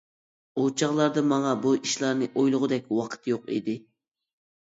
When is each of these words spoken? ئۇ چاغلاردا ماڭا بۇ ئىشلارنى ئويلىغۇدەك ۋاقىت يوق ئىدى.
ئۇ 0.55 0.63
چاغلاردا 0.81 1.23
ماڭا 1.31 1.51
بۇ 1.65 1.73
ئىشلارنى 1.81 2.31
ئويلىغۇدەك 2.33 2.89
ۋاقىت 3.01 3.31
يوق 3.35 3.45
ئىدى. 3.59 3.79